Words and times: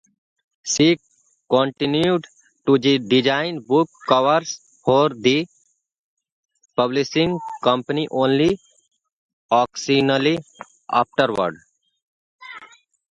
She 0.63 0.97
continued 1.47 2.25
to 2.65 2.79
design 2.79 3.59
book 3.59 3.87
covers 4.09 4.57
for 4.83 5.09
the 5.09 5.45
publishing 6.75 7.37
company 7.61 8.07
only 8.09 8.57
occasionally 9.51 10.39
afterwards. 10.91 11.59